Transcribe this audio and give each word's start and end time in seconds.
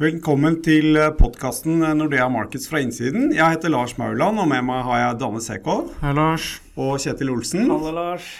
Velkommen 0.00 0.54
til 0.64 0.96
podkasten 1.18 1.82
Nordea 1.98 2.24
Markets 2.32 2.70
fra 2.70 2.80
innsiden. 2.80 3.34
Jeg 3.36 3.52
heter 3.52 3.68
Lars 3.68 3.98
Mauland, 4.00 4.40
og 4.40 4.46
med 4.48 4.64
meg 4.64 4.86
har 4.86 5.02
jeg 5.02 5.18
Danne 5.20 5.42
Sekov. 5.44 5.90
Hei, 6.00 6.14
Lars. 6.16 6.46
Og 6.80 6.94
Kjetil 7.02 7.34
Olsen. 7.34 7.66
Hallo, 7.68 7.92
Lars. 7.92 8.30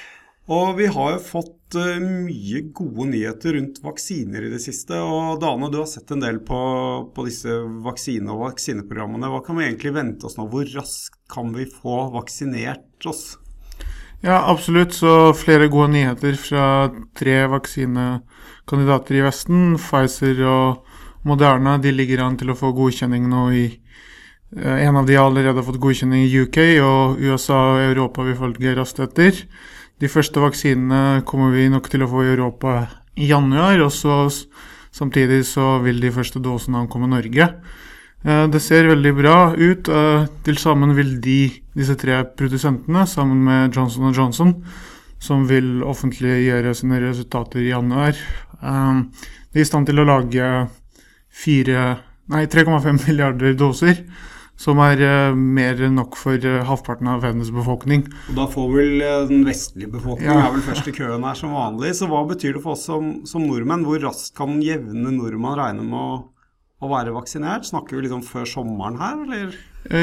Og 0.49 0.73
vi 0.79 0.89
har 0.91 1.13
jo 1.15 1.21
fått 1.21 1.77
uh, 1.77 2.01
mye 2.01 2.63
gode 2.73 3.11
nyheter 3.13 3.55
rundt 3.59 3.83
vaksiner 3.85 4.49
i 4.49 4.55
det 4.55 4.63
siste. 4.65 4.99
Og 4.99 5.37
Dane, 5.43 5.69
du 5.69 5.79
har 5.83 5.91
sett 5.93 6.11
en 6.11 6.25
del 6.25 6.41
på, 6.49 6.63
på 7.13 7.27
disse 7.29 7.61
vaksine- 7.85 8.33
og 8.33 8.47
vaksineprogrammene. 8.49 9.29
Hva 9.31 9.45
kan 9.45 9.61
vi 9.61 9.69
egentlig 9.69 9.93
vente 10.01 10.27
oss 10.27 10.41
nå? 10.41 10.49
Hvor 10.51 10.67
raskt 10.75 11.21
kan 11.31 11.53
vi 11.55 11.69
få 11.71 12.07
vaksinert 12.17 13.11
oss? 13.13 13.37
Ja, 14.21 14.51
absolutt. 14.51 14.93
Så 14.93 15.33
flere 15.33 15.69
gode 15.73 15.95
nyheter 15.95 16.37
fra 16.37 16.65
tre 17.17 17.47
vaksinekandidater 17.49 19.17
i 19.17 19.25
Vesten. 19.25 19.79
Pfizer 19.81 20.43
og 20.45 20.91
Moderna 21.25 21.79
de 21.81 21.93
ligger 21.93 22.27
an 22.27 22.37
til 22.41 22.53
å 22.53 22.57
få 22.57 22.75
godkjenning 22.77 23.29
nå 23.29 23.47
i 23.57 23.65
eh, 24.57 24.77
En 24.85 25.01
av 25.01 25.09
de 25.09 25.17
har 25.17 25.29
allerede 25.29 25.65
fått 25.65 25.81
godkjenning 25.81 26.27
i 26.27 26.45
UK, 26.45 26.59
og 26.85 27.21
USA 27.21 27.61
og 27.75 27.85
Europa 27.89 28.25
vil 28.29 28.37
følge 28.37 28.77
raskt 28.77 29.01
etter. 29.05 29.45
De 30.01 30.09
første 30.09 30.41
vaksinene 30.41 31.23
kommer 31.29 31.53
vi 31.57 31.69
nok 31.73 31.89
til 31.93 32.05
å 32.05 32.09
få 32.09 32.25
i 32.25 32.33
Europa 32.35 32.77
i 33.17 33.29
januar, 33.29 33.81
og 33.85 33.93
så 33.93 34.27
samtidig 34.93 35.47
så 35.49 35.79
vil 35.85 36.01
de 36.01 36.13
første 36.13 36.41
dosene 36.45 36.81
ankomme 36.81 37.09
Norge. 37.09 37.49
Eh, 38.21 38.47
det 38.53 38.61
ser 38.61 38.91
veldig 38.91 39.13
bra 39.17 39.37
ut. 39.57 39.89
Eh, 39.89 40.27
til 40.45 40.61
sammen 40.61 40.93
vil 40.97 41.17
de, 41.25 41.41
disse 41.77 41.97
tre 42.01 42.21
produsentene, 42.37 43.07
sammen 43.09 43.45
med 43.47 43.77
Johnson 43.77 44.13
Johnson, 44.13 44.55
som 45.21 45.47
vil 45.49 45.81
offentliggjøre 45.85 46.75
sine 46.77 47.01
resultater 47.03 47.61
i 47.65 47.73
januar, 47.73 48.17
de 48.61 49.57
er 49.57 49.65
i 49.65 49.69
stand 49.69 49.89
til 49.89 50.01
å 50.01 50.05
lage 50.09 50.45
3,5 51.41 53.01
milliarder 53.07 53.57
doser. 53.57 54.05
Som 54.61 54.77
er 54.85 55.01
uh, 55.01 55.33
mer 55.33 55.79
enn 55.87 55.95
nok 55.97 56.19
for 56.21 56.37
halvparten 56.37 57.09
av 57.09 57.23
verdens 57.25 57.49
befolkning. 57.49 58.03
Og 58.29 58.35
Da 58.37 58.45
får 58.53 58.67
vel 58.75 59.05
den 59.31 59.47
vestlige 59.47 59.89
befolkningen 59.95 60.37
ja. 60.37 60.51
er 60.51 60.53
vel 60.53 60.67
først 60.67 60.91
i 60.91 60.93
køen 60.99 61.25
her 61.25 61.39
som 61.39 61.55
vanlig. 61.57 61.95
Så 61.97 62.11
hva 62.11 62.21
betyr 62.29 62.59
det 62.59 62.61
for 62.67 62.77
oss 62.77 62.85
som, 62.85 63.23
som 63.25 63.47
nordmenn? 63.49 63.87
Hvor 63.89 64.05
raskt 64.05 64.35
kan 64.37 64.61
jevne 64.61 65.15
nordmann 65.17 65.57
regne 65.63 65.87
med 65.89 65.97
å, 65.97 66.19
å, 66.81 66.89
være 66.89 67.15
vaksinert? 67.15 67.69
Snakker 67.69 67.97
vi 67.97 68.07
litt 68.07 68.17
om 68.17 68.25
før 68.25 68.49
sommeren 68.49 68.99
her, 69.01 69.21
eller? 69.27 69.59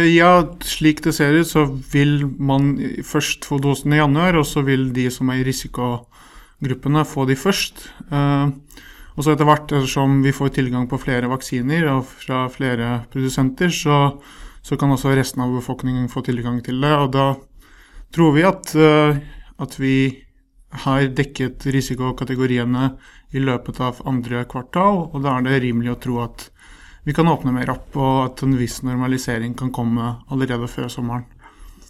ja, 0.09 0.41
slik 0.65 1.03
det 1.05 1.13
ser 1.13 1.35
ut, 1.37 1.47
så 1.49 1.65
vil 1.91 2.23
man 2.25 2.75
først 3.05 3.45
få 3.45 3.59
dosen 3.61 3.93
i 3.93 3.99
januar, 3.99 4.39
og 4.39 4.47
så 4.49 4.63
vil 4.65 4.89
de 4.93 5.05
som 5.13 5.29
er 5.29 5.43
i 5.43 5.45
risikogruppene, 5.45 7.05
få 7.05 7.27
de 7.29 7.37
først. 7.37 7.85
Uh, 8.09 8.49
og 9.17 9.25
så 9.25 9.33
etter 9.33 9.49
hvert 9.49 9.73
som 9.89 10.19
vi 10.25 10.33
får 10.33 10.55
tilgang 10.57 10.85
på 10.89 10.99
flere 11.01 11.29
vaksiner 11.29 11.87
og 11.93 12.03
fra 12.09 12.45
flere 12.53 13.03
produsenter, 13.13 13.69
så, 13.73 14.17
så, 14.61 14.77
kan 14.77 14.93
også 14.93 15.15
resten 15.17 15.45
av 15.45 15.53
befolkningen 15.57 16.09
få 16.09 16.25
tilgang 16.25 16.61
til 16.65 16.81
det. 16.81 16.93
Og 16.93 17.13
da 17.13 17.27
tror 18.13 18.33
vi 18.37 18.45
at, 18.45 18.73
uh, 18.77 19.17
at 19.61 19.77
vi 19.81 19.97
har 20.83 21.07
dekket 21.15 21.69
risikokategoriene 21.73 22.91
i 23.35 23.41
løpet 23.41 23.79
av 23.83 24.01
andre 24.09 24.43
kvartal, 24.49 25.07
og 25.13 25.23
da 25.23 25.37
er 25.37 25.47
det 25.47 25.61
rimelig 25.65 25.93
å 25.93 26.01
tro 26.01 26.21
at 26.25 26.49
vi 27.07 27.13
kan 27.15 27.29
åpne 27.31 27.53
mer 27.55 27.69
opp, 27.71 27.93
og 27.95 28.15
at 28.25 28.41
en 28.43 28.57
viss 28.59 28.81
normalisering 28.83 29.53
kan 29.55 29.69
komme 29.71 30.09
allerede 30.27 30.67
før 30.67 30.89
sommeren. 30.91 31.23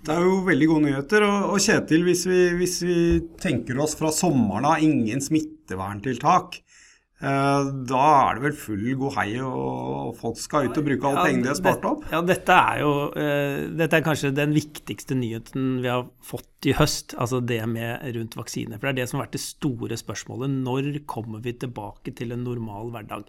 Det 0.06 0.14
er 0.14 0.22
jo 0.22 0.44
veldig 0.46 0.68
gode 0.70 0.84
nyheter. 0.86 1.24
Og, 1.26 1.56
Kjetil, 1.58 2.04
hvis 2.06 2.22
vi, 2.30 2.42
hvis 2.60 2.76
vi 2.86 2.98
tenker 3.42 3.82
oss 3.82 3.98
fra 3.98 4.12
sommeren 4.14 4.68
av 4.70 4.84
ingen 4.86 5.24
smitteverntiltak, 5.26 6.60
da 7.18 8.02
er 8.30 8.38
det 8.38 8.44
vel 8.44 8.58
full 8.62 8.84
god 9.00 9.16
hei, 9.16 9.30
og 9.42 10.12
folk 10.20 10.38
skal 10.38 10.68
ut 10.68 10.78
og 10.78 10.86
bruke 10.86 11.10
alle 11.10 11.18
ja, 11.18 11.26
pengene 11.26 11.48
de 11.48 11.50
har 11.50 11.58
spart 11.58 11.88
opp? 11.90 12.04
Ja, 12.14 12.22
dette 12.22 12.58
er 12.62 12.82
jo 12.84 12.92
uh, 13.16 13.64
dette 13.80 13.98
er 13.98 14.06
kanskje 14.06 14.32
den 14.38 14.54
viktigste 14.54 15.18
nyheten 15.18 15.80
vi 15.82 15.90
har 15.90 16.06
fått 16.22 16.70
i 16.70 16.76
høst. 16.78 17.16
Altså 17.18 17.42
det 17.42 17.64
med 17.72 18.06
rundt 18.20 18.38
vaksine. 18.38 18.78
For 18.78 18.86
det 18.86 18.94
er 18.94 19.00
det 19.02 19.10
som 19.10 19.18
har 19.18 19.26
vært 19.26 19.38
det 19.40 19.44
store 19.48 19.98
spørsmålet. 19.98 20.62
Når 20.68 20.92
kommer 21.10 21.42
vi 21.42 21.58
tilbake 21.58 22.14
til 22.18 22.36
en 22.36 22.46
normal 22.46 22.94
hverdag? 22.94 23.26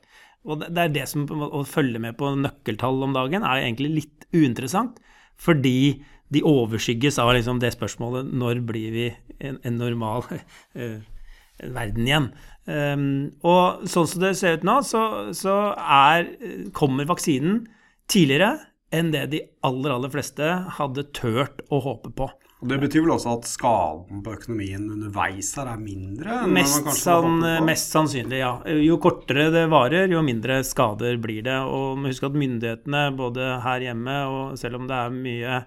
Og 0.49 0.63
det 0.69 0.85
er 0.85 0.95
det 0.95 1.09
som 1.11 1.25
Å 1.29 1.65
følge 1.67 2.01
med 2.03 2.17
på 2.21 2.31
nøkkeltall 2.37 3.03
om 3.09 3.17
dagen 3.17 3.45
er 3.45 3.65
egentlig 3.65 3.91
litt 4.03 4.29
uinteressant. 4.37 5.01
Fordi 5.41 6.05
de 6.29 6.45
overskygges 6.45 7.17
av 7.23 7.33
liksom 7.33 7.61
det 7.63 7.73
spørsmålet 7.73 8.29
når 8.37 8.61
blir 8.69 8.93
vi 8.93 9.07
en, 9.41 9.57
en 9.65 9.81
normal 9.81 10.27
uh, 10.29 10.99
verden 11.63 12.09
igjen. 12.09 12.31
Um, 12.69 13.05
og 13.47 13.87
sånn 13.89 14.09
som 14.11 14.23
det 14.23 14.35
ser 14.39 14.59
ut 14.59 14.67
nå, 14.69 14.81
så, 14.85 15.03
så 15.37 15.59
er, 15.79 16.35
kommer 16.77 17.09
vaksinen 17.09 17.63
tidligere 18.11 18.59
enn 18.95 19.13
det 19.13 19.27
de 19.33 19.41
aller, 19.67 19.93
aller 19.95 20.13
fleste 20.13 20.51
hadde 20.79 21.09
turt 21.17 21.65
å 21.73 21.81
håpe 21.85 22.13
på. 22.17 22.29
Og 22.59 22.71
Det 22.73 22.79
betyr 22.83 23.05
vel 23.05 23.13
også 23.15 23.37
at 23.37 23.47
skaden 23.47 24.23
på 24.27 24.33
økonomien 24.35 24.89
underveis 24.91 25.53
her 25.55 25.69
er 25.71 25.79
mindre? 25.79 26.41
Mest, 26.51 26.89
san, 26.99 27.39
mest, 27.63 27.93
sannsynlig, 27.95 28.41
ja. 28.41 28.57
Jo 28.83 28.97
kortere 29.03 29.47
det 29.55 29.69
varer, 29.71 30.11
jo 30.11 30.25
mindre 30.27 30.59
skader 30.67 31.21
blir 31.23 31.45
det. 31.47 31.59
Og 31.71 32.03
husk 32.09 32.27
at 32.27 32.39
myndighetene, 32.39 33.05
både 33.19 33.53
her 33.63 33.87
hjemme 33.87 34.17
og 34.33 34.59
selv 34.59 34.81
om 34.81 34.91
det 34.91 34.99
er 34.99 35.15
mye 35.15 35.61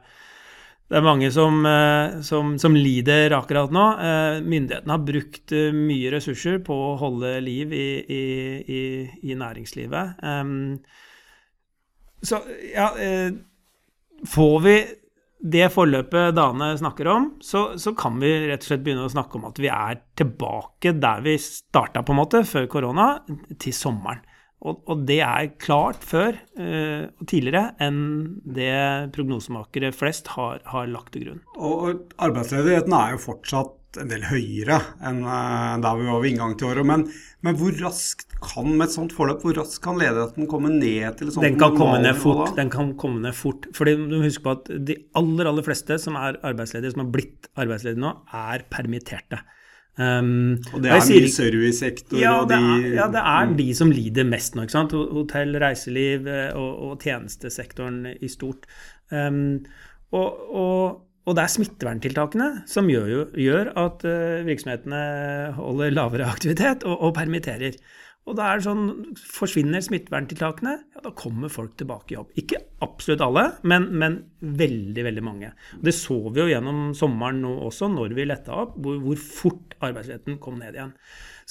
det 0.91 0.97
er 0.99 1.05
mange 1.05 1.29
som, 1.31 1.61
eh, 1.63 2.17
som, 2.27 2.57
som, 2.59 2.73
lider 2.75 3.31
akkurat 3.37 3.71
nå. 3.71 3.83
Eh, 4.03 4.39
myndighetene 4.43 4.91
har 4.91 5.05
brukt 5.07 5.53
eh, 5.55 5.69
mye 5.71 6.09
ressurser 6.11 6.57
på 6.65 6.75
å 6.75 6.97
holde 6.99 7.37
liv 7.45 7.71
i, 7.71 7.85
i, 8.03 8.23
i, 8.59 8.81
i 9.31 9.37
næringslivet. 9.39 10.19
Så 12.21 12.41
ja 12.75 12.91
Får 14.29 14.57
vi 14.61 14.75
det 15.41 15.71
forløpet 15.73 16.35
Dane 16.37 16.67
snakker 16.77 17.07
om, 17.09 17.23
så, 17.41 17.71
så, 17.81 17.95
kan 17.97 18.19
vi 18.21 18.29
rett 18.51 18.61
og 18.61 18.67
slett 18.69 18.83
begynne 18.85 19.07
å 19.07 19.09
snakke 19.09 19.39
om 19.39 19.47
at 19.47 19.57
vi 19.63 19.71
er 19.73 20.03
tilbake 20.19 20.93
der 21.01 21.23
vi 21.25 21.33
starta, 21.41 22.03
på 22.05 22.13
en 22.13 22.19
måte, 22.19 22.43
før 22.45 22.67
korona, 22.69 23.07
til 23.57 23.73
sommeren. 23.73 24.21
Og, 24.61 24.83
og, 24.85 25.05
det 25.09 25.19
er 25.25 25.51
klart 25.61 26.03
før 26.05 26.35
eh, 26.37 27.09
og 27.09 27.27
tidligere 27.29 27.71
enn 27.81 28.01
det 28.45 29.09
prognosemakere 29.15 29.89
flest 29.95 30.29
har, 30.35 30.61
har 30.69 30.89
lagt 30.91 31.15
til 31.15 31.25
grunn. 31.25 31.45
Og 31.57 32.03
Arbeidsledigheten 32.21 32.93
er 32.93 33.15
jo 33.15 33.23
fortsatt 33.23 33.77
en 33.99 34.11
del 34.11 34.23
høyere 34.23 34.77
enn 35.03 35.23
uh, 35.25 35.75
der 35.83 35.97
vi 35.99 36.05
var 36.07 36.21
ved 36.23 36.31
inngang 36.31 36.53
til 36.59 36.69
året. 36.69 36.87
Men, 36.87 37.05
men, 37.43 37.57
hvor 37.59 37.75
raskt 37.81 38.37
kan 38.41 38.69
med 38.69 38.87
et 38.87 38.95
sånt 38.95 39.15
forløp, 39.15 39.43
hvor 39.43 39.57
raskt 39.59 39.81
kan 39.83 39.99
ledigheten 39.99 40.47
komme 40.51 40.71
ned 40.73 41.17
til 41.19 41.27
et 41.29 41.35
sånt 41.35 41.47
Den 41.47 41.59
kan 41.59 41.75
komme 41.77 41.99
ned 42.03 42.19
fort. 42.21 42.53
Den 42.57 42.71
kan 42.71 42.93
komme 43.01 43.23
ned 43.25 43.35
fort. 43.37 43.67
Fordi 43.75 43.97
du 43.99 44.05
må 44.05 44.21
huske 44.23 44.45
på 44.45 44.55
at 44.55 44.71
de 44.87 44.97
aller, 45.19 45.49
aller 45.51 45.65
fleste 45.65 45.97
som 46.01 46.19
er 46.19 46.39
arbeidsledige, 46.47 46.93
som 46.95 47.03
har 47.05 47.11
blitt 47.17 47.51
arbeidsledige 47.59 48.03
nå, 48.05 48.13
er 48.45 48.63
permitterte. 48.71 49.41
Um, 49.99 50.55
og 50.71 50.85
det 50.85 50.87
er 50.95 51.01
mye 51.03 51.27
servicesektor 51.27 52.15
ja, 52.15 52.31
og 52.39 52.45
de 52.47 52.55
er, 52.55 52.85
Ja, 52.95 53.05
det 53.11 53.21
er 53.21 53.49
mm. 53.49 53.55
de 53.57 53.67
som 53.75 53.89
lider 53.91 54.23
mest 54.27 54.55
nå. 54.55 54.63
ikke 54.63 54.77
sant? 54.77 54.95
Hotell, 54.95 55.57
reiseliv 55.59 56.29
eh, 56.31 56.49
og, 56.55 56.71
og 56.87 57.03
tjenestesektoren 57.03 58.05
i 58.15 58.29
stort. 58.31 58.69
Um, 59.11 59.59
og, 60.15 60.39
og, 60.47 61.01
og, 61.27 61.35
det 61.35 61.43
er 61.43 61.53
smitteverntiltakene 61.57 62.49
som 62.71 62.87
gjør, 62.91 63.35
gjør 63.35 63.73
at 63.83 64.07
uh, 64.07 64.39
virksomhetene 64.47 65.03
holder 65.59 65.93
lavere 65.93 66.31
aktivitet 66.31 66.87
og, 66.87 66.95
og 67.09 67.13
permitterer. 67.19 67.75
Og 68.29 68.37
da 68.37 68.51
er 68.51 68.59
det 68.59 68.67
sånn, 68.67 69.15
Forsvinner 69.17 69.81
smitteverntiltakene, 69.81 70.75
ja, 70.93 71.01
da 71.01 71.11
kommer 71.17 71.49
folk 71.49 71.73
tilbake 71.79 72.13
i 72.13 72.17
jobb. 72.19 72.29
Ikke 72.37 72.59
absolutt 72.85 73.23
alle, 73.25 73.47
men, 73.67 73.87
men 73.97 74.19
veldig 74.39 75.05
veldig 75.07 75.23
mange. 75.25 75.49
Det 75.81 75.93
så 75.97 76.19
vi 76.29 76.43
jo 76.43 76.51
gjennom 76.51 76.91
sommeren 76.97 77.41
nå 77.41 77.55
også, 77.65 77.89
når 77.89 78.13
vi 78.17 78.27
letta 78.29 78.53
opp, 78.63 78.77
hvor, 78.77 78.99
hvor 79.01 79.17
fort 79.25 79.75
arbeidsledigheten 79.81 80.37
kom 80.43 80.59
ned 80.61 80.77
igjen. 80.77 80.93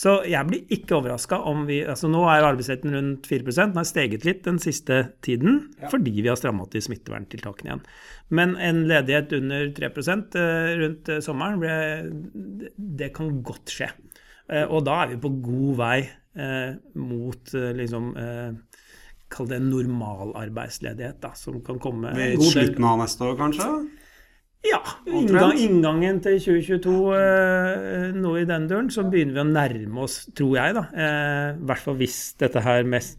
Så 0.00 0.14
jeg 0.30 0.46
blir 0.48 0.70
ikke 0.72 0.96
overraska 0.96 1.40
om 1.50 1.66
vi 1.68 1.80
altså 1.82 2.08
Nå 2.08 2.22
er 2.30 2.38
jo 2.40 2.46
arbeidsledigheten 2.52 2.94
rundt 2.94 3.26
4 3.28 3.52
Den 3.58 3.74
har 3.76 3.88
steget 3.88 4.24
litt 4.24 4.44
den 4.46 4.60
siste 4.62 5.00
tiden 5.26 5.58
ja. 5.80 5.90
fordi 5.92 6.14
vi 6.22 6.30
har 6.30 6.38
strammet 6.40 6.70
til 6.72 6.84
smitteverntiltakene 6.86 7.72
igjen. 7.72 7.82
Men 8.30 8.54
en 8.56 8.84
ledighet 8.88 9.34
under 9.40 9.66
3 9.76 9.90
eh, 9.90 10.70
rundt 10.80 11.10
eh, 11.10 11.20
sommeren, 11.24 12.14
det 12.78 13.10
kan 13.18 13.42
godt 13.42 13.74
skje. 13.74 13.90
Eh, 14.48 14.64
og 14.64 14.86
da 14.88 15.02
er 15.02 15.12
vi 15.12 15.20
på 15.26 15.34
god 15.42 15.76
vei 15.82 15.98
eh, 16.36 16.74
mot 16.94 17.54
eh, 17.54 17.72
liksom 17.76 18.12
eh, 18.16 18.52
Kall 19.30 19.46
det 19.46 19.60
normal 19.62 20.32
arbeidsledighet, 20.34 21.20
da, 21.22 21.30
som 21.38 21.60
kan 21.62 21.78
komme 21.78 22.10
Ved 22.16 22.40
slutten 22.42 22.84
av 22.84 22.96
neste 22.98 23.28
år, 23.28 23.36
kanskje? 23.38 23.68
Ja. 24.66 24.80
Inngang, 25.08 25.54
inngangen 25.56 26.18
til 26.24 26.36
2022, 26.42 26.96
eh, 27.16 28.08
nå 28.16 28.34
i 28.36 28.46
den 28.48 28.66
duren, 28.68 28.90
så 28.92 29.06
begynner 29.08 29.38
vi 29.38 29.44
å 29.44 29.48
nærme 29.48 30.02
oss, 30.04 30.22
tror 30.36 30.56
jeg, 30.58 30.76
da. 30.76 30.86
Eh, 30.92 31.60
hvert 31.70 31.86
fall 31.86 31.96
hvis 32.00 32.18
dette 32.40 32.64
her 32.64 32.84
mest 32.88 33.18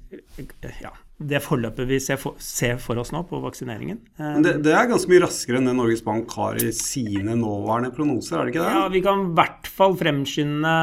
Ja 0.84 0.94
det 1.22 1.42
forløpet 1.44 1.88
vi 1.90 2.00
ser 2.02 2.20
for, 2.22 2.38
ser 2.42 2.80
for, 2.82 3.00
oss 3.02 3.12
nå 3.14 3.24
på 3.30 3.40
vaksineringen. 3.44 4.00
Men 4.20 4.46
det, 4.46 4.56
det, 4.66 4.74
er 4.76 4.90
ganske 4.90 5.12
mye 5.12 5.24
raskere 5.26 5.60
enn 5.60 5.70
det 5.70 5.76
Norges 5.78 6.04
Bank 6.06 6.32
har 6.38 6.58
i 6.62 6.72
sine 6.76 7.36
nåværende 7.38 7.92
prognoser, 7.96 8.40
er 8.40 8.48
det 8.48 8.56
ikke 8.56 8.64
det? 8.66 8.76
Ja, 8.78 8.86
vi 8.94 9.04
kan 9.06 9.26
i 9.26 9.34
hvert 9.38 9.70
fall 9.70 9.98
fremskynde 10.00 10.76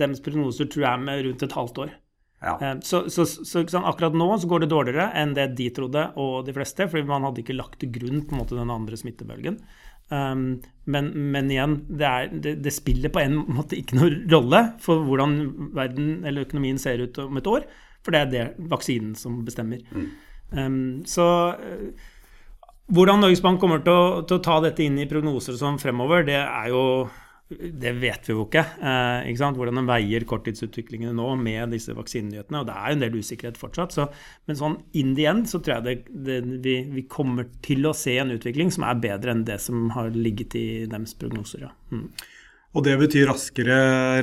deres 0.00 0.22
prognoser, 0.24 0.68
tror 0.72 0.88
jeg, 0.88 1.04
med 1.06 1.24
rundt 1.28 1.46
et 1.46 1.56
halvt 1.60 1.82
år. 1.86 1.94
Ja. 2.44 2.74
Så, 2.84 3.06
så, 3.10 3.24
så, 3.26 3.62
så 3.64 3.80
akkurat 3.88 4.14
nå 4.14 4.28
så 4.38 4.48
går 4.50 4.62
det 4.62 4.70
dårligere 4.70 5.08
enn 5.16 5.32
det 5.34 5.48
de 5.58 5.70
trodde, 5.74 6.02
og 6.20 6.44
de 6.46 6.54
fleste, 6.54 6.84
fordi 6.90 7.08
man 7.08 7.24
hadde 7.26 7.42
ikke 7.42 7.56
lagt 7.56 7.78
til 7.80 7.90
grunn 7.94 8.22
på 8.26 8.36
en 8.36 8.42
måte 8.42 8.58
den 8.58 8.72
andre 8.72 8.98
smittebølgen. 9.00 9.56
Um, 10.06 10.60
men, 10.84 11.08
men, 11.34 11.48
igjen, 11.50 11.80
det, 11.88 12.06
er, 12.06 12.28
det, 12.30 12.52
det, 12.62 12.72
spiller 12.74 13.10
på 13.10 13.24
en 13.24 13.40
måte 13.56 13.74
ikke 13.80 13.96
noen 13.98 14.20
rolle 14.30 14.60
for 14.84 15.02
hvordan 15.02 15.40
verden 15.74 16.20
eller 16.22 16.46
økonomien 16.46 16.78
ser 16.78 17.02
ut 17.02 17.18
om 17.24 17.40
et 17.40 17.50
år. 17.50 17.66
For 18.06 18.14
det 18.14 18.20
er 18.20 18.30
det 18.30 18.68
vaksinen 18.70 19.16
som 19.18 19.40
bestemmer. 19.46 19.82
Mm. 19.90 20.06
Um, 20.54 20.76
så 21.10 21.26
uh, 21.58 22.12
hvordan 22.94 23.24
Norges 23.24 23.42
Bank 23.42 23.58
kommer 23.58 23.82
til 23.82 23.96
å, 23.96 24.22
til 24.28 24.38
å, 24.38 24.44
ta 24.44 24.60
dette 24.62 24.84
inn 24.84 25.00
i 25.02 25.08
prognoser 25.10 25.56
som 25.58 25.80
fremover, 25.82 26.22
det 26.28 26.38
er 26.38 26.70
jo 26.70 26.84
det 27.46 27.92
vet 28.00 28.26
vi 28.26 28.34
jo 28.34 28.42
ikke. 28.42 28.62
Eh, 28.82 29.28
ikke 29.30 29.50
Hvordan 29.54 29.78
de 29.78 29.84
veier 29.86 30.24
korttidsutviklingene 30.26 31.14
nå 31.14 31.28
med 31.38 31.76
disse 31.76 31.94
vaksinenyhetene. 31.94 32.62
Og 32.62 32.66
det 32.66 32.74
er 32.74 32.88
jo 32.88 32.96
en 32.96 33.04
del 33.04 33.18
usikkerhet 33.20 33.60
fortsatt. 33.60 33.94
Så, 33.94 34.08
men 34.50 34.58
sånn 34.58 34.80
in 34.98 35.14
the 35.18 35.28
end 35.30 35.46
så 35.50 35.60
tror 35.62 35.78
jeg 35.78 35.86
det, 35.86 36.16
det, 36.26 36.40
vi, 36.64 36.80
vi, 36.90 37.06
kommer 37.10 37.46
til 37.62 37.86
å 37.86 37.94
se 37.94 38.16
en 38.18 38.34
utvikling 38.34 38.74
som 38.74 38.88
er 38.88 38.98
bedre 39.04 39.36
enn 39.36 39.46
det 39.46 39.60
som 39.62 39.92
har 39.94 40.10
ligget 40.10 40.58
i 40.58 40.66
deres 40.90 41.14
prognoser. 41.18 41.68
Ja. 41.68 41.72
Mm. 41.94 42.10
Og 42.76 42.84
det 42.84 42.98
betyr 43.00 43.30
raskere 43.30 43.76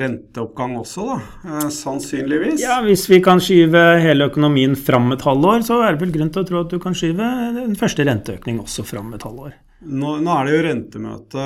renteoppgang 0.04 0.76
også, 0.78 1.08
da? 1.08 1.18
Eh, 1.48 1.68
sannsynligvis? 1.74 2.60
Ja, 2.62 2.82
hvis 2.86 3.08
vi 3.10 3.24
kan 3.24 3.40
skyve 3.42 4.02
hele 4.04 4.28
økonomien 4.30 4.76
fram 4.78 5.16
et 5.16 5.24
halvår, 5.26 5.64
så 5.66 5.80
er 5.82 5.96
det 5.96 6.04
vel 6.04 6.18
grunn 6.20 6.36
til 6.36 6.44
å 6.44 6.50
tro 6.52 6.66
at 6.68 6.76
du 6.76 6.82
kan 6.84 6.98
skyve 6.98 7.30
den 7.56 7.80
første 7.80 8.06
renteøkning 8.06 8.60
også 8.62 8.86
fram 8.86 9.16
et 9.16 9.24
halvår. 9.26 9.56
Nå, 9.84 10.18
nå 10.24 10.36
er 10.36 10.46
det 10.48 10.54
jo 10.54 10.66
rentemøte 10.68 11.46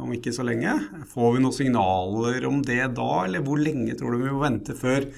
om 0.00 0.12
ikke 0.14 0.32
så 0.34 0.44
lenge. 0.46 0.72
Får 1.10 1.36
vi 1.36 1.44
noen 1.44 1.56
signaler 1.56 2.48
om 2.48 2.60
det 2.64 2.82
da, 2.96 3.10
eller 3.24 3.44
hvor 3.44 3.60
lenge 3.60 3.96
tror 3.98 4.14
du 4.14 4.24
vi 4.24 4.32
må 4.32 4.42
vente 4.42 4.76
før 4.78 5.08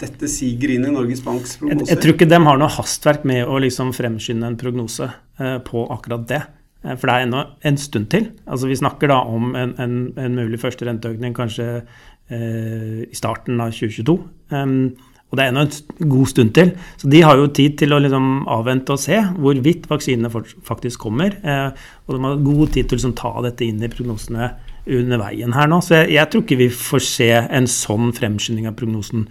dette 0.00 0.28
siger 0.28 0.74
inn 0.74 0.84
i 0.84 0.92
Norges 0.92 1.22
Banks 1.24 1.56
prognoser? 1.60 1.86
Jeg, 1.86 1.94
jeg 1.94 2.02
tror 2.02 2.16
ikke 2.16 2.28
de 2.28 2.40
har 2.48 2.60
noe 2.60 2.74
hastverk 2.74 3.24
med 3.28 3.48
å 3.48 3.60
liksom 3.62 3.94
fremskynde 3.96 4.50
en 4.50 4.58
prognose 4.60 5.08
eh, 5.08 5.58
på 5.64 5.86
akkurat 5.94 6.26
det. 6.28 6.42
Eh, 6.84 6.94
for 6.94 7.08
det 7.08 7.14
er 7.14 7.26
ennå 7.26 7.42
en 7.70 7.80
stund 7.80 8.10
til. 8.12 8.30
Altså 8.44 8.70
Vi 8.70 8.78
snakker 8.82 9.12
da 9.12 9.22
om 9.24 9.54
en, 9.56 9.74
en, 9.82 9.98
en 10.20 10.38
mulig 10.38 10.60
første 10.62 10.88
renteøkning 10.88 11.36
kanskje 11.36 11.68
eh, 11.76 13.02
i 13.06 13.16
starten 13.16 13.60
av 13.62 13.72
2022. 13.76 14.18
Um, 14.52 14.78
og 15.26 15.38
det 15.38 15.42
er 15.42 15.50
ennå 15.50 15.64
en 15.66 16.10
god 16.12 16.28
stund 16.30 16.52
til. 16.54 16.70
Så 17.00 17.08
de 17.10 17.20
har 17.26 17.38
jo 17.38 17.48
tid 17.50 17.74
til 17.80 17.94
å 17.94 17.98
liksom 18.02 18.46
avvente 18.52 18.94
og 18.94 19.02
se 19.02 19.18
hvorvidt 19.42 19.88
vaksinene 19.90 20.30
faktisk 20.30 21.02
kommer. 21.02 21.34
Eh, 21.42 21.74
og 22.06 22.14
de 22.14 22.22
har 22.22 22.44
god 22.44 22.72
tid 22.76 22.86
til 22.86 22.94
å 22.94 23.00
liksom 23.00 23.16
ta 23.18 23.32
dette 23.44 23.66
inn 23.66 23.82
i 23.82 23.90
prognosene 23.90 24.52
under 24.86 25.20
veien 25.24 25.56
her 25.56 25.66
nå. 25.70 25.80
Så 25.82 25.98
jeg, 25.98 26.14
jeg, 26.14 26.30
tror 26.30 26.46
ikke 26.46 26.60
vi 26.62 26.70
får 26.70 27.04
se 27.08 27.30
en 27.42 27.66
sånn 27.70 28.14
fremskynding 28.14 28.70
av 28.70 28.78
prognosen 28.78 29.26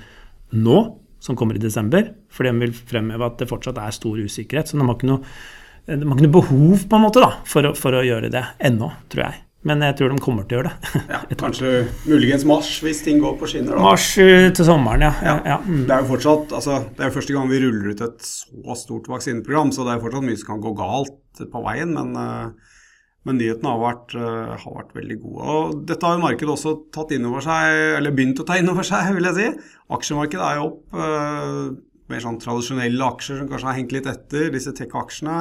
nå, 0.51 0.83
som 1.23 1.39
kommer 1.39 1.55
i 1.55 1.63
desember. 1.63 2.11
For 2.27 2.47
de 2.47 2.51
vil 2.59 2.75
fremheve 2.75 3.31
at 3.31 3.39
det 3.39 3.49
fortsatt 3.49 3.79
er 3.79 3.95
stor 3.95 4.19
usikkerhet. 4.19 4.67
Så 4.67 4.75
de 4.75 4.83
har 4.83 4.99
ikke 4.99 5.13
noe, 5.13 5.23
har 5.87 6.03
ikke 6.03 6.27
noe 6.27 6.37
behov 6.41 6.85
på 6.91 6.99
en 6.99 7.07
måte 7.07 7.23
da, 7.23 7.31
for, 7.47 7.71
å, 7.71 7.75
for 7.79 7.95
å 7.95 8.03
gjøre 8.03 8.33
det 8.35 8.43
ennå, 8.67 8.91
tror 9.07 9.29
jeg. 9.29 9.41
Men 9.65 9.81
jeg 9.81 9.95
tror 9.97 10.13
de 10.13 10.21
kommer 10.21 10.45
til 10.45 10.59
å 10.59 10.61
gjøre 10.61 10.71
det. 10.71 10.99
ja, 11.15 11.19
kanskje 11.41 11.69
muligens 12.05 12.45
mars, 12.45 12.69
hvis 12.85 13.01
ting 13.05 13.17
går 13.23 13.33
på 13.39 13.49
skinner. 13.49 13.73
Da. 13.73 13.81
Mars 13.87 14.11
eh, 14.21 14.51
til 14.53 14.67
sommeren, 14.67 15.07
ja. 15.07 15.13
ja. 15.25 15.35
ja. 15.55 15.57
Mm. 15.65 15.83
Det 15.89 15.95
er 15.95 16.03
jo 16.03 16.09
fortsatt, 16.11 16.53
altså, 16.59 16.77
det 16.93 17.01
er 17.01 17.09
jo 17.09 17.15
første 17.15 17.35
gang 17.35 17.49
vi 17.49 17.61
ruller 17.63 17.89
ut 17.89 18.03
et 18.05 18.27
så 18.29 18.77
stort 18.77 19.09
vaksineprogram, 19.09 19.73
så 19.73 19.87
det 19.87 19.95
er 19.95 20.03
fortsatt 20.05 20.27
mye 20.27 20.37
som 20.37 20.51
kan 20.51 20.63
gå 20.67 20.75
galt 20.77 21.41
på 21.49 21.63
veien. 21.65 21.95
Men, 21.97 22.13
uh, 22.13 22.75
men 23.25 23.41
nyhetene 23.41 23.73
har 23.73 23.81
vært, 23.81 24.13
uh, 24.19 24.53
har 24.53 24.77
vært, 24.77 24.93
veldig 24.99 25.17
gode. 25.23 25.55
Og 25.55 25.79
dette 25.89 26.05
har 26.05 26.19
jo 26.19 26.25
markedet 26.27 26.53
også 26.53 26.77
tatt 26.93 27.15
inn 27.17 27.25
over 27.25 27.41
seg, 27.47 27.81
eller 27.97 28.13
begynt 28.13 28.43
å 28.43 28.45
ta 28.45 28.59
inn 28.61 28.69
over 28.69 28.85
seg, 28.85 29.09
vil 29.17 29.31
jeg 29.31 29.39
si. 29.39 29.71
Aksjemarkedet 29.97 30.45
er 30.51 30.61
jo 30.61 30.69
opp. 30.69 30.99
Mer 32.05 32.21
sånn 32.21 32.37
tradisjonelle 32.37 33.01
aksjer 33.15 33.41
som 33.41 33.49
kanskje 33.49 33.71
har 33.71 33.79
hengt 33.79 33.95
litt 33.95 34.05
etter, 34.11 34.51
disse 34.53 34.75
tech-aksjene 34.77 35.39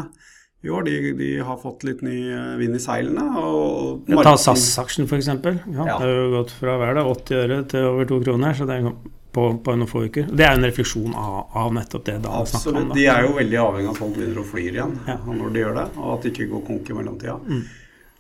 i 0.65 0.71
år. 0.73 0.87
De, 0.87 1.13
de, 1.19 1.31
har 1.45 1.59
fått 1.61 1.85
litt 1.87 2.01
ny 2.05 2.19
eh, 2.33 2.55
vind 2.61 2.79
i 2.79 2.83
seilene. 2.83 3.25
Og 3.41 4.09
ja, 4.11 4.23
ta 4.25 4.37
SAS-aksjen 4.41 5.09
f.eks. 5.09 5.29
Ja, 5.29 5.37
ja. 5.45 5.85
Det 5.85 5.99
har 5.99 6.15
jo 6.15 6.31
gått 6.39 6.55
fra 6.57 6.79
hver 6.81 6.97
dag 6.99 7.11
80 7.13 7.43
øre 7.43 7.61
til 7.71 7.91
over 7.91 8.09
2 8.15 8.23
kroner. 8.29 8.57
så 8.57 8.69
det 8.69 8.81
er 8.81 8.89
på, 9.35 9.47
på 9.65 9.75
noen 9.75 9.91
få 9.91 10.05
uker. 10.07 10.29
Det 10.31 10.47
er 10.47 10.55
en 10.55 10.65
refleksjon 10.65 11.15
av, 11.19 11.39
av 11.59 11.73
nettopp 11.75 12.05
det 12.07 12.19
da 12.23 12.43
snakker 12.47 12.77
om. 12.79 12.91
Da. 12.91 12.99
De 12.99 13.07
er 13.11 13.25
jo 13.27 13.33
veldig 13.39 13.59
avhengig 13.65 13.89
av 13.89 13.97
at 13.97 14.03
folk 14.05 14.19
begynner 14.19 14.43
å 14.43 14.47
fly 14.47 14.67
igjen 14.71 14.93
ja. 15.11 15.17
når 15.27 15.49
de 15.57 15.65
gjør 15.65 15.81
det, 15.81 15.87
og 15.99 16.13
at 16.13 16.23
det 16.23 16.33
ikke 16.35 16.51
går 16.53 16.63
konk 16.69 16.93
i 16.93 16.99
mellomtida. 16.99 17.35
Mm. 17.43 17.65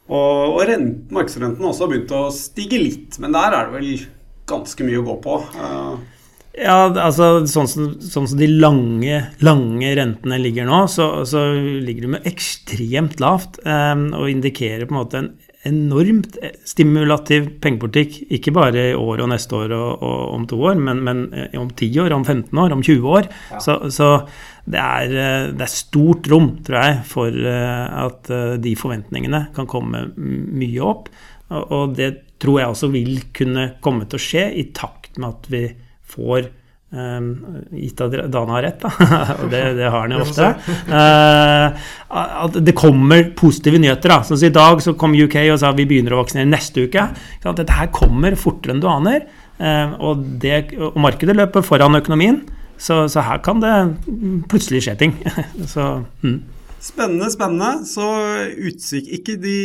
Og, 0.04 0.40
og 0.48 0.58
rent, 0.68 1.14
markedsrenten 1.14 1.68
også 1.70 1.86
har 1.86 1.92
begynt 1.94 2.16
å 2.18 2.24
stige 2.34 2.80
litt, 2.82 3.20
men 3.22 3.36
der 3.36 3.56
er 3.56 3.70
det 3.70 3.78
vel 3.78 3.92
ganske 4.50 4.88
mye 4.88 5.00
å 5.00 5.06
gå 5.06 5.16
på. 5.24 5.38
Uh, 5.54 5.94
ja, 6.54 6.76
altså 6.86 7.44
sånn 7.50 7.68
som, 7.70 7.86
sånn 7.98 8.28
som 8.30 8.38
de 8.38 8.46
lange, 8.46 9.20
lange, 9.42 9.94
rentene 9.98 10.38
ligger 10.38 10.68
nå, 10.68 10.84
så, 10.90 11.08
så 11.26 11.48
ligger 11.54 12.06
de 12.06 12.12
med 12.16 12.28
ekstremt 12.30 13.18
lavt 13.22 13.58
um, 13.66 14.12
og 14.14 14.30
indikerer 14.30 14.86
på 14.86 14.94
en 14.94 15.00
måte 15.00 15.22
en 15.22 15.32
enormt 15.64 16.36
stimulativ 16.68 17.46
pengepolitikk. 17.64 18.18
Ikke 18.36 18.52
bare 18.54 18.90
i 18.90 18.96
år 18.96 19.22
og 19.24 19.30
neste 19.32 19.56
år 19.56 19.72
og, 19.72 20.02
og 20.04 20.34
om 20.36 20.44
to 20.48 20.58
år, 20.60 20.76
men, 20.76 21.00
men, 21.06 21.22
eh, 21.32 21.54
om 21.60 21.70
ti 21.72 21.88
år, 22.00 22.12
om 22.12 22.24
15 22.24 22.60
år, 22.60 22.74
om 22.76 22.82
20 22.84 23.14
år. 23.16 23.28
Ja. 23.54 23.62
Så, 23.64 23.78
så 23.94 24.10
det, 24.68 24.80
er, 24.80 25.14
eh, 25.14 25.46
det, 25.54 25.64
er, 25.64 25.72
stort 25.72 26.28
rom, 26.30 26.50
tror 26.66 26.80
jeg, 26.82 26.98
for 27.08 27.40
eh, 27.54 27.86
at 28.04 28.28
de 28.60 28.74
forventningene 28.76 29.46
kan 29.56 29.70
komme 29.70 30.04
mye 30.14 30.84
opp. 30.84 31.08
Og 31.54 31.96
det 31.96 32.10
tror 32.42 32.60
jeg 32.60 32.74
også 32.74 32.92
vil 32.92 33.18
kunne 33.36 33.70
komme 33.84 34.08
til 34.08 34.20
å 34.20 34.24
skje 34.28 34.44
i 34.60 34.68
takt 34.76 35.16
med 35.20 35.32
at 35.32 35.50
vi 35.52 35.64
får 36.10 36.52
Um, 36.94 37.64
gitt 37.74 37.98
at 38.04 38.12
Dan 38.30 38.50
har 38.54 38.62
rett, 38.62 38.76
da, 38.78 38.90
og 39.42 39.48
det, 39.50 39.62
det, 39.80 39.88
har 39.90 40.04
han 40.04 40.12
jo 40.14 40.20
ofte. 40.26 40.50
Uh, 40.86 41.86
at 42.44 42.58
det 42.62 42.74
kommer 42.78 43.32
positive 43.34 43.80
nyheter. 43.82 44.12
da, 44.12 44.20
sånn 44.22 44.44
I 44.46 44.52
dag 44.54 44.82
så 44.84 44.94
kom 44.98 45.16
UK 45.18 45.40
og 45.48 45.58
sa 45.58 45.72
vi 45.74 45.88
begynner 45.90 46.14
å 46.14 46.20
vaksinere 46.20 46.46
neste 46.46 46.84
uke. 46.86 47.08
Dette 47.42 47.78
her 47.80 47.90
kommer 47.94 48.36
fortere 48.38 48.76
enn 48.76 48.82
du 48.84 48.86
aner. 48.90 49.26
Uh, 49.58 49.96
og, 49.98 50.22
det, 50.42 50.76
og, 50.78 50.94
markedet 51.02 51.34
løper 51.34 51.66
foran 51.66 51.98
økonomien. 51.98 52.44
Så, 52.78 53.08
så, 53.10 53.24
her 53.26 53.40
kan 53.42 53.62
det 53.62 53.74
plutselig 54.52 54.84
skje 54.86 54.94
ting. 55.00 55.16
så, 55.72 56.04
mm. 56.22 56.36
Spennende, 56.84 57.30
spennende. 57.32 57.88
Så 57.90 58.06
utsikt, 58.68 59.10
ikke 59.18 59.34
de 59.42 59.56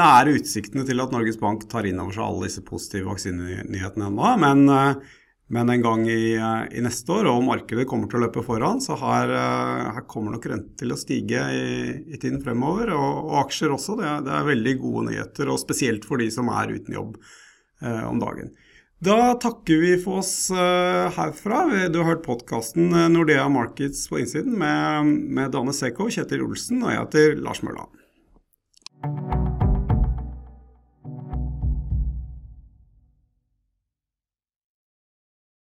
nære 0.00 0.34
utsiktene 0.40 0.86
til 0.88 1.04
at 1.04 1.14
Norges 1.14 1.38
Bank 1.38 1.68
tar 1.70 1.86
inn 1.86 2.02
over 2.02 2.16
seg 2.16 2.26
alle 2.26 2.48
disse 2.48 2.64
positive 2.66 3.06
vaksinenyhetene 3.12 4.10
ennå, 4.10 4.32
men 4.42 4.66
uh, 4.72 5.22
men 5.48 5.70
en 5.70 5.82
gang 5.82 6.08
i, 6.10 6.34
eh, 6.34 6.62
i, 6.78 6.82
neste 6.82 7.12
år, 7.14 7.28
og 7.30 7.44
markedet 7.46 7.86
kommer 7.86 8.10
til 8.10 8.18
å 8.18 8.24
løpe 8.24 8.42
foran, 8.42 8.80
så 8.82 8.96
her, 8.98 9.30
eh, 9.30 9.92
her 9.94 10.06
kommer 10.10 10.34
nok 10.34 10.48
renten 10.50 10.74
til 10.80 10.90
å 10.90 10.98
stige 10.98 11.44
i, 11.54 11.66
i 12.10 12.18
tiden 12.18 12.40
fremover. 12.42 12.90
Og, 12.96 13.30
og 13.30 13.40
aksjer 13.44 13.74
også. 13.76 13.98
Det 14.00 14.08
er, 14.10 14.24
det 14.26 14.34
er, 14.34 14.48
veldig 14.50 14.76
gode 14.82 15.08
nyheter, 15.10 15.52
og 15.52 15.62
spesielt 15.62 16.06
for 16.08 16.22
de 16.22 16.30
som 16.34 16.50
er 16.50 16.74
uten 16.74 16.98
jobb 16.98 17.14
eh, 17.82 18.02
om 18.08 18.18
dagen. 18.22 18.50
Da 18.98 19.34
takker 19.38 19.76
vi 19.76 19.92
for 20.02 20.22
oss 20.24 20.50
eh, 20.50 21.10
herfra. 21.14 21.66
Du 21.92 22.00
har 22.00 22.14
hørt 22.14 22.24
podkasten 22.24 22.88
eh, 22.90 23.10
Nordea 23.12 23.48
Markets 23.52 24.08
på 24.08 24.18
innsiden 24.22 24.56
med, 24.58 25.12
med 25.36 25.52
Dane 25.54 25.76
Seko, 25.76 26.08
Kjetil 26.10 26.46
Olsen 26.48 26.82
og 26.82 26.90
jeg 26.94 27.04
heter 27.04 27.44
Lars 27.44 27.62
Mørland. 27.66 27.92